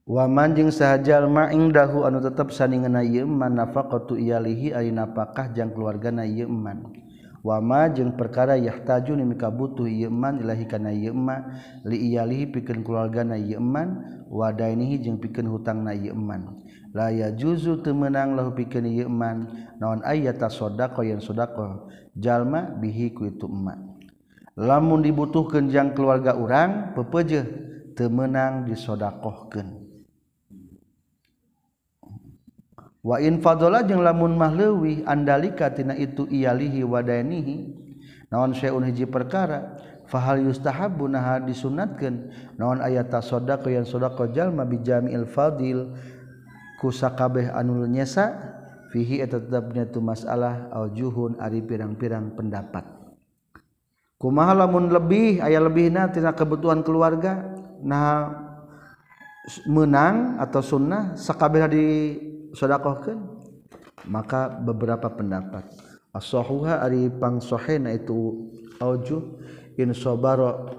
[0.06, 5.50] Wa man jeung sahajal ma indahu anu tetep saningeuna ieu eman nafaqatu iyalihi ari napakah
[5.50, 6.94] jang keluargana ieu eman
[7.46, 13.38] wama jeung perkara yahtaju ni mika butuh yeman ilahi kana yema liiyalihi pikeun keluarga na
[13.38, 16.66] yeman wadainihi jeung pikeun hutang na yeman.
[16.90, 19.46] La ya juzu temenang lahu pikeun yeman
[19.78, 21.86] naon ayata sodako yang sodaqo
[22.18, 23.78] jalma bihi ku itu emak.
[24.58, 27.46] Lamun dibutuhkeun jang keluarga urang pepeje
[27.94, 29.85] temenang disodakohkeun.
[33.06, 37.56] wa in fadala jeung lamun mah leuwih andalika tina itu iyalihi wadainihi
[38.26, 39.78] naon syai'un hiji perkara?
[40.06, 42.30] Fahal yustahabbu nah disunatkeun.
[42.58, 45.98] Naon aya tasaddaqah yang sedekah jalma bi jami'il fadil?
[46.78, 48.30] Ku sakabeh anu nyesa
[48.94, 52.86] fihi eta tetepna tu masalah au juhun ari pirang-pirang pendapat.
[54.16, 57.42] Kumaha lamun lebih aya lebihna tina kebutuhan keluarga
[57.82, 58.46] nah
[59.66, 61.86] menang atau sunnah sakabeh di
[62.56, 63.20] sodakohkan
[64.08, 65.68] maka beberapa pendapat.
[66.16, 68.48] As-sahuha ari pangsohena itu
[68.80, 69.36] aujuh
[69.76, 70.72] in sobaro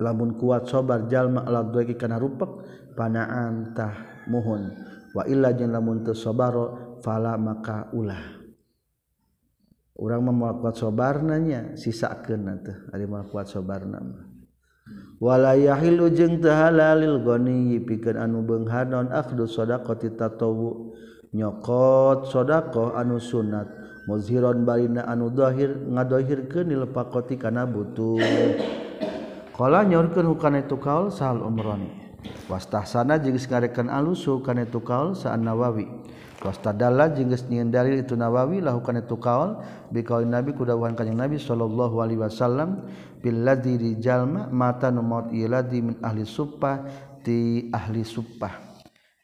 [0.00, 2.48] lamun kuat sobar jalma ala dueki kana rupek
[2.96, 4.72] panaan tah muhun
[5.12, 8.40] wa illa jeung lamun teu sobaro fala maka ulah.
[10.00, 14.29] Urang mah kuat sobarna nya sisakeun teh ari mah kuat sobarna mah
[15.20, 20.96] wala yahilu jeung tahala lil ghani pikeun anu beunghar naon akhdu shadaqati tatawu.
[21.30, 23.70] Nyokot shadaqah anu sunat.
[24.08, 28.18] Muzhiron barina anu dhahir ngadohirkeun lil paqati kana butuh
[29.54, 31.92] qala nyorkeun hukana itu kaul sahal umroni.
[32.50, 35.86] Wastahsana jeung ngarekan alusu kana itu kaul sa nawawi.
[36.40, 39.60] Wastadalla jeung geus nyieun dalil itu nawawi lahukan itu kaul
[39.92, 42.88] bi kaulin nabi kudawan kanjing nabi sallallahu alaihi wasallam
[43.20, 46.88] billadzi di jalma mata nu maut ieu ladzi min ahli suppah
[47.20, 48.72] ti ahli suppah.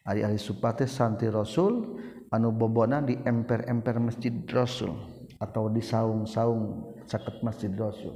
[0.05, 1.97] Ari ahli suppah teh santi rasul
[2.29, 4.93] anu bobona di emper-emper masjid rasul
[5.41, 8.13] atau di saung-saung caket masjid rasul.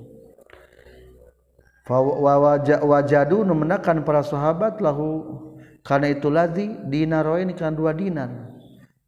[1.90, 1.98] Fa
[2.86, 5.42] wajadu nu menakan para sahabat lahu
[5.82, 8.51] karena itu ladzi dinaroin kan dua dinar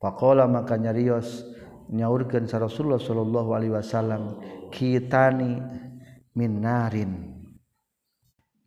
[0.03, 1.47] Pakola maka nyarios
[1.87, 4.35] nyaurkan sa Rasulullah sallallahu Alaihi Wasallam
[4.67, 5.63] kitani
[6.35, 7.31] minarin.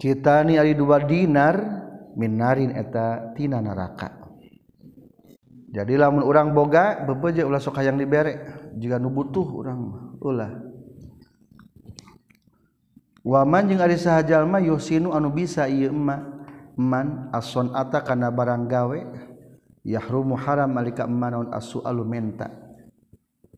[0.01, 1.61] Kitani ari dua dinar
[2.17, 4.17] minarin eta tina neraka.
[5.77, 8.41] Jadi lamun orang boga bebeje ulah sok hayang dibere
[8.81, 9.81] jika nu butuh orang
[10.25, 10.53] ulah.
[13.29, 16.33] Waman jeung ari sahajalma yusinu anu bisa ieu emak
[16.81, 18.99] man ason ata kana barang gawe
[19.87, 22.51] yahrumu haram malika emman as-su'alu menta.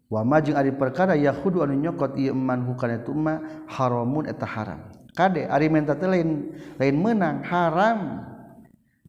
[0.08, 4.44] Wa ma jeung ari perkara yahudu anu nyokot ieu emman hukana itu ma haramun eta
[4.44, 4.80] haram.
[5.16, 8.24] Kade ari menta teh lain lain meunang haram.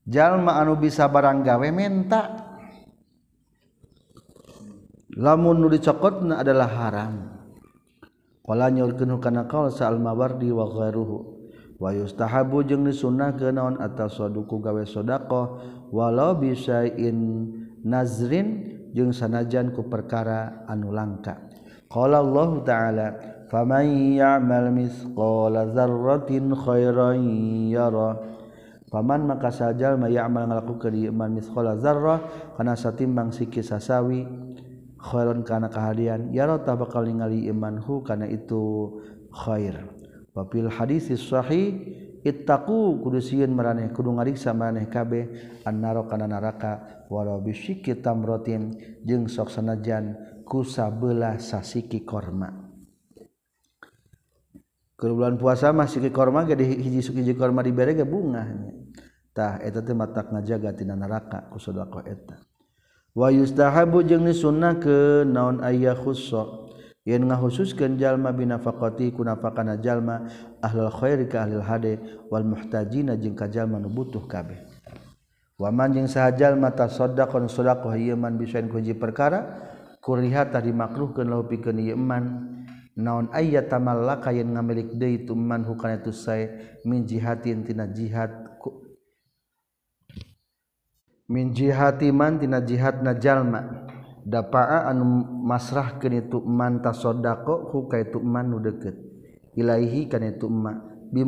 [0.08, 2.48] Jalma anu bisa barang gawe menta.
[5.20, 7.14] Lamun nu dicokotna adalah haram.
[8.44, 11.39] Qala nyaurkeun kana qaul sa'al mawardi wa ghairuhu.
[11.80, 15.64] wayustahabu jeung disunnah kenaon atas soduku gawe sodako
[15.96, 17.48] walau bisain
[17.82, 21.40] nazrin jeung sanajan ku perkara anu langka.
[21.90, 23.08] Qala Allah ta'ala
[23.50, 27.20] faman ya'mal misqala dzarratin khairan
[27.74, 28.38] yara.
[28.90, 32.26] Paman maka sajal mayamal ngalaku ke iman misqala zarrah
[32.58, 34.26] kana satimbang siki sasawi
[34.98, 38.90] khairan kana kahadian yara ta bakal ningali iman hu kana itu
[39.30, 39.99] khair.
[40.34, 41.74] papil hadis Sahih
[42.24, 45.30] ittaqu kudu sieun maraneh kudu ngariksa maraneh kabeh
[45.64, 48.76] annaro kana neraka walau bisyiki tamratin
[49.08, 52.70] jeung sok sanajan ku sabelah sasiki korma.
[55.00, 58.44] Keur bulan puasa mah siki korma ge hiji hiji korma dibere ge bunga
[59.32, 62.36] tah eta teh matak ngajaga tina neraka ku sedekah eta.
[63.16, 66.69] Wa yustahabu jeung sunnah ke naon aya khusuk
[67.10, 70.30] yen ngahususkeun jalma binafaqati kunafakana jalma
[70.62, 71.98] ahlul khairi ka ahlil hade
[72.30, 74.62] wal muhtajina jeung ka jalma nu butuh kabeh.
[75.58, 79.58] Waman jeung saha jalma tasaddaqon sadaqah ieu man bisaen kunci perkara
[80.06, 82.46] kuriha tadi makruhkeun lahu pikeun ieu man.
[83.00, 88.28] Naon ayat tamallaka yen ngamilik deui tu man hukana itu sae min jihatin tina jihad
[91.32, 93.88] min jihati man tina jihad na jalma.
[94.30, 98.94] dapa'a anu masrah ke itu man sodako huka itu man nu deukeut.
[99.58, 100.78] Ilaihi kan itu ma.
[101.10, 101.26] Bi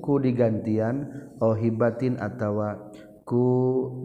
[0.00, 1.04] ku digantian
[1.44, 2.88] au hibatin atawa
[3.28, 3.44] ku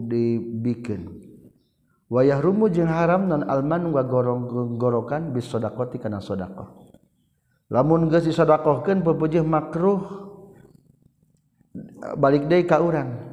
[0.04, 1.32] dibikin.
[2.12, 6.84] Wayah rumu jeung haram non alman wa gorong gorokan bis sadaqati kana sodako
[7.72, 10.00] lamun geus disadaqahkeun peupeujeuh makruh
[12.20, 13.32] balik deui ka urang.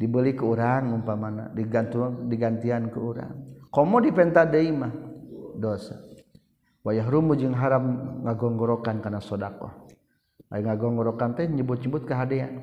[0.00, 3.53] Dibeli ke urang umpamana digantung digantian ke urang.
[3.74, 4.94] komo dipenta deui mah?
[5.58, 5.98] Dosa.
[6.86, 9.84] Wayah rumu jeung haram ngagonggorokan kana sedekah
[10.52, 12.62] lain ngagonggorokan teh nyebut-nyebut kahadean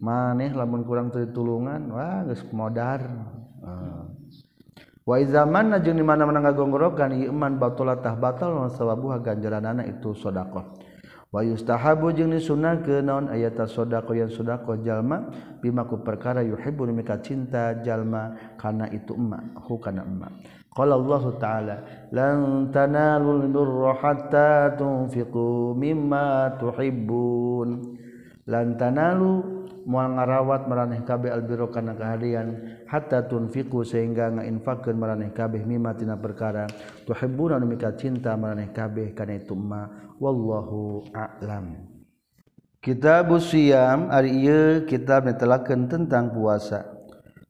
[0.00, 3.04] maneh lamun kurang teu tulungan wah geus modar.
[3.60, 4.08] Uh.
[5.02, 10.64] wa zaman jeung di mana-mana ngagonggorokan ieu iman batulatah batal wa sawabuha ganjaranana itu sedekah
[11.32, 17.78] wayustahabu jeung disunahkeun naon aya sodako yang sodako jalma bima ku perkara yuhibbu mika cinta
[17.82, 20.32] jalma kana itu emak hu kana emak.
[20.76, 21.76] Qala Allah taala
[22.12, 27.96] lan tanalul birra hatta tunfiqu mimma tuhibbun.
[28.46, 29.55] Lan tanalu
[29.86, 36.18] moal ngarawat maraneh kabeh albirra kana kahadian hatta tunfiqu sehingga ngainfakkeun maraneh kabeh mimma tina
[36.18, 36.66] perkara.
[37.06, 41.86] Tuhibbuna anu mika cinta maraneh kabeh kana itu emak wallahu a'lam.
[42.82, 46.92] Kitab siam ari ieu kitab netelakeun tentang puasa.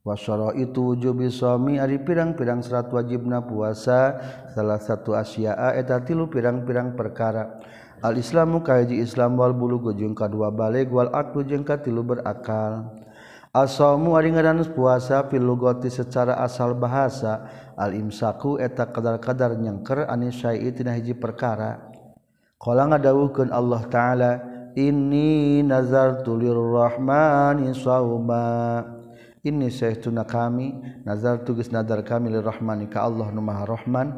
[0.07, 4.15] Wasara itu wujubi suami ari pirang-pirang syarat wajibna puasa.
[4.55, 7.59] Salah satu asya'a eta tilu pirang-pirang perkara
[8.05, 12.93] al-islamu kaji Islam wal bulugu jeung kadua balik wal aqlu jeung katilu berakal.
[13.57, 17.49] Asalmu ari ngaranus puasa fil lugati secara asal bahasa.
[17.73, 21.89] Al imsaku eta kadar-kadar nyengker anis syai'i tina hiji perkara.
[22.61, 24.31] Qala ngadawuhkeun Allah taala
[24.77, 28.85] inni nazartu lirrahmani sauma
[29.41, 34.09] ini saytuna kami nazartu geus nadar kami lirrahmani ka Allah nu maha rahman.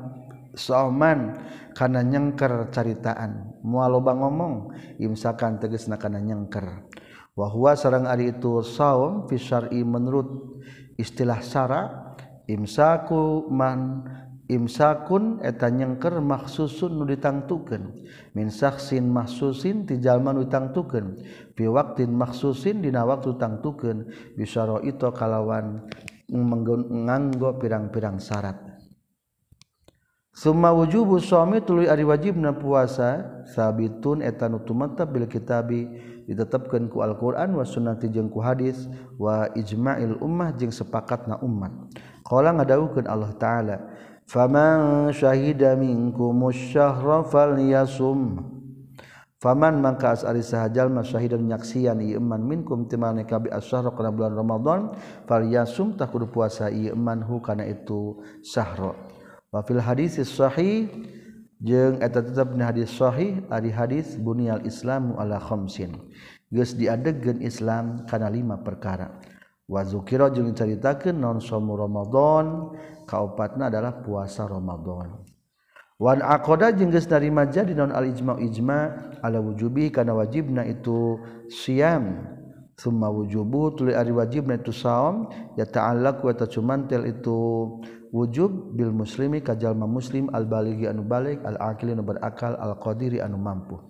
[0.58, 1.38] soman
[1.72, 3.62] karena nyengker caritaan.
[3.62, 6.90] Mual loba ngomong imsakan teges na karena nyengker
[7.38, 10.58] wahwa sarang ari itu saum fisari menurut
[10.98, 12.10] istilah sara
[12.50, 14.02] imsaku man
[14.50, 17.94] imsakun eta nyengker maksusun nu ditangtukeun.
[18.34, 21.22] Min saksin mahsusin ti jalma nu ditangtukeun.
[21.54, 24.10] Fi waqtin maksusin dina waktu tangtukeun.
[24.34, 25.86] Bisyara itu kalawan
[26.28, 28.67] nganggo pirang-pirang syarat.
[30.38, 35.90] Summa wujubu suami tulu ari wajibna puasa sabitun etan utumatab bil kitabi
[36.30, 38.86] ditetapkan ku Al-Quran wa sunnati jeung ku hadis
[39.18, 41.74] wa ijma'il ummah jeung sepakatna umat.
[42.22, 43.76] Qala ngadawukeun Allah Ta'ala
[44.30, 48.38] Faman syahida minkum syahra falyasum
[49.40, 54.38] Faman mangka asari sahajal mas syahidan nyaksian ieu iman minkum timane kabi asyhara kana bulan
[54.38, 54.80] Ramadan
[55.26, 59.07] falyasum tak kudu puasa ieu iman hu kana itu syahra
[59.48, 60.88] wa fil hadis Sahih
[61.64, 65.96] jeung eta tetep dina hadis Sahih ari hadis bunyal Islamu ala khamsin.
[66.48, 69.20] Geus diadegkeun Islam kana lima perkara.
[69.68, 72.72] Wa zukira jeung caritakeun non somu Ramadan
[73.04, 75.28] kaopatna adalah puasa Ramadan.
[76.00, 78.80] Wan aqada jeung geus narima jadi non al ijma ijma
[79.20, 81.20] ala wujubi kana wajibna itu
[81.52, 82.37] siam.
[82.78, 85.26] summa wujubu tuli ari wajibna itu saum
[85.58, 87.38] ya ta'allaq wa tacumantil itu
[88.14, 93.18] wujub bil muslimi kajalma muslim al baligi anu balik al aqili anu berakal al qadiri
[93.18, 93.82] anu mampu.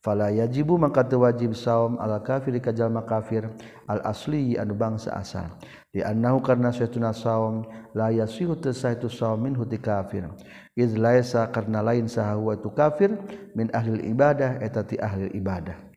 [0.00, 3.52] Fala yajibu maka teu wajib saum al kafir kajalma kafir
[3.84, 5.52] al asli anu bangsa asal.
[5.92, 10.24] Di annahu karna saytuna saum la yasihu tasah itu saum min huti kafir.
[10.72, 13.12] Iz laisa karna lain saha wa tu kafir
[13.52, 15.89] min ahli ibadah eta ti ahli ibadah.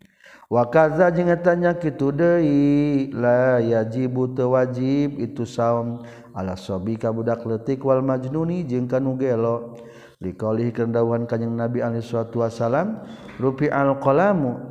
[0.54, 6.06] wakaza jengetanya kitu Dei la yajibu tewajib itu saum.
[6.34, 9.78] Ala sobi kabudak letik wal majnuni jeung kanu gelo.
[10.22, 13.01] Dikolih kendauhan kanyang Nabi alaihi suatu wasalam
[13.41, 14.62] rupi alqalamu.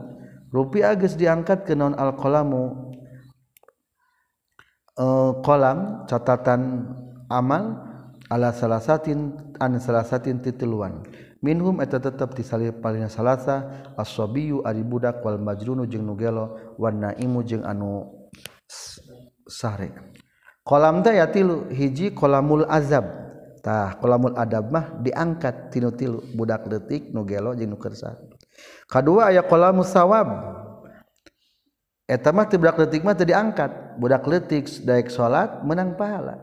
[0.55, 2.95] Rupi agus diangkat ke non alqalamu.
[4.93, 6.93] E, uh, kolam catatan
[7.33, 7.81] amal
[8.29, 11.05] ala salasatin an salasatin titiluan.
[11.43, 17.03] minhum eta tetep tisalib palingnya salasa as-sabiyu ari budak wal majrunu jeung nu gelo wan
[17.03, 18.07] naimu jeung anu
[19.51, 19.91] sahre
[20.63, 23.21] kolam teh ya tilu hiji kolamul azab.
[23.63, 28.19] Tah kolamul adab mah diangkat tinu tilu budak leutik nu gelo jeung nu kersa.
[28.91, 30.27] Kadua aya kolamus sawab.
[32.11, 34.03] Eta mah teu budak leutik mah teu diangkat.
[34.03, 36.43] Budak leutik daek salat menang pahala.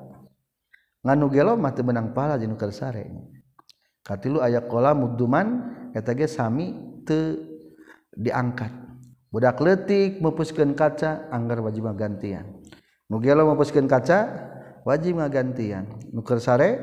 [1.03, 3.03] Nganu gelo mah teu menang pahala jeung nu kersare
[4.09, 6.73] katilu aya kola muduman eta ge sami
[7.05, 7.37] teu
[8.17, 8.73] diangkat.
[9.29, 12.65] Budak letik mepuskan kaca anggar wajib gantian
[13.05, 14.25] nu mepuskan kaca
[14.81, 16.81] wajib gantian nuker sare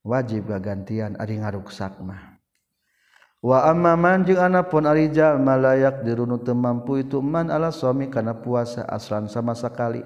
[0.00, 2.40] wajib gantian ari ngaruksak mah.
[3.44, 8.08] Wa amma man jeung ana pun arijal malayak dirunu teu mampu itu man ala suami
[8.08, 10.00] kana puasa asran sama sekali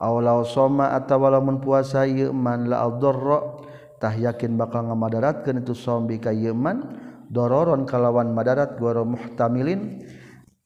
[0.00, 3.65] aw soma atau walaupun puasa ieu man la adarra
[3.98, 6.82] tah yakin bakal ngamadaratkeun itu sombi ka yeman
[7.30, 10.06] dororon kalawan madarat goro muhtamilin.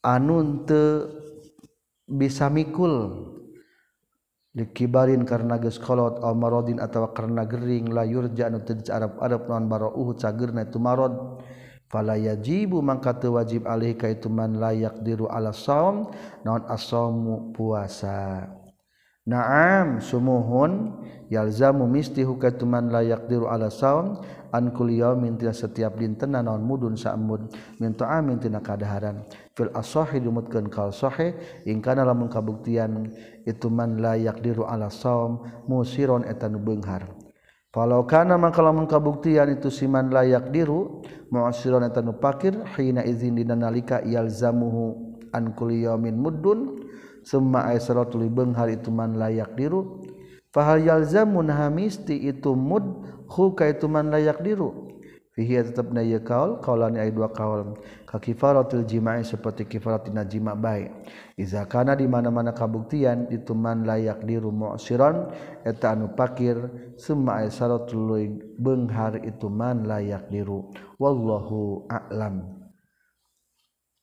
[0.00, 1.12] Anu teu
[2.08, 3.26] bisa mikul.
[4.50, 9.46] Dikibarin karena geus kolot al maradin atawa karena gering la yurja anu teu arab arab
[9.46, 11.14] non barauh cageurna itu marad
[11.86, 16.10] fala yajibu mangka teu wajib alih ka itu man layak diru ala saum.
[16.42, 18.59] Non asamu puasa.
[19.30, 20.98] Naam sumuhun.
[21.30, 24.18] Yalzamu misti hukatuman layak diru ala saum.
[24.50, 29.22] An kulli yaumin tina setiap dintena naon mudun sa'mud min ta'amin tina kadaharan.
[29.54, 31.38] Fil asahi dumutkeun kal sahih
[31.70, 33.14] ing kana lamun kabuktian
[33.46, 37.06] itu man layak diru ala saum musiron eta nu beunghar
[37.70, 43.38] Falau kana maka lamun kabuktian itu siman layak diru mu'siron eta nu pakir hina izin
[43.38, 46.79] dina nalika yalzamuhu an kulli min muddun
[47.30, 50.02] summa aisarat libeung hal itu man layak diru.
[50.50, 54.90] Fahal yalzamun hamisti itu mud hu ka itu man layak diru.
[55.30, 57.78] Fihi tetapna ye kaul kaulani ai dua kaul.
[58.02, 60.90] Ka kifaratul jima'i seperti kifaratina jima' baik.
[61.38, 65.30] Iza kana di mana-mana kabuktian itu man layak diru mu'siran
[65.62, 66.58] eta anu pakir.
[66.98, 70.66] Summa aisarat libeung hal itu man layak diru.
[70.98, 72.59] Wallahu a'lam.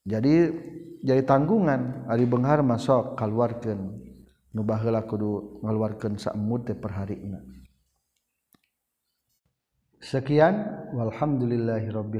[0.08, 0.55] jadi
[1.03, 4.08] jadi tanggungan Ari Benghar masuk keluarkan
[4.55, 7.20] nubah kudu ngaluarkeun saemud per hari
[9.99, 12.16] sekian walhamdulillahirabbil